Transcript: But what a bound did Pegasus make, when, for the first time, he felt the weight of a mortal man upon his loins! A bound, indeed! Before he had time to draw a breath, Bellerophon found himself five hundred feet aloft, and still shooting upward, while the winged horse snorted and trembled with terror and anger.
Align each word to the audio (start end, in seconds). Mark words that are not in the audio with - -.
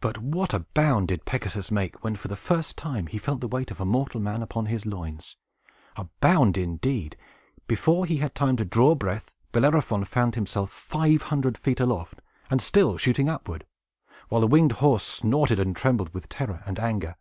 But 0.00 0.16
what 0.16 0.54
a 0.54 0.60
bound 0.60 1.08
did 1.08 1.26
Pegasus 1.26 1.70
make, 1.70 2.02
when, 2.02 2.16
for 2.16 2.28
the 2.28 2.36
first 2.36 2.74
time, 2.78 3.06
he 3.06 3.18
felt 3.18 3.42
the 3.42 3.46
weight 3.48 3.70
of 3.70 3.82
a 3.82 3.84
mortal 3.84 4.18
man 4.18 4.40
upon 4.42 4.64
his 4.64 4.86
loins! 4.86 5.36
A 5.94 6.04
bound, 6.22 6.56
indeed! 6.56 7.18
Before 7.66 8.06
he 8.06 8.16
had 8.16 8.34
time 8.34 8.56
to 8.56 8.64
draw 8.64 8.92
a 8.92 8.94
breath, 8.94 9.30
Bellerophon 9.52 10.06
found 10.06 10.36
himself 10.36 10.70
five 10.70 11.24
hundred 11.24 11.58
feet 11.58 11.80
aloft, 11.80 12.22
and 12.48 12.62
still 12.62 12.96
shooting 12.96 13.28
upward, 13.28 13.66
while 14.30 14.40
the 14.40 14.46
winged 14.46 14.72
horse 14.72 15.04
snorted 15.04 15.58
and 15.58 15.76
trembled 15.76 16.14
with 16.14 16.30
terror 16.30 16.62
and 16.64 16.78
anger. 16.78 17.16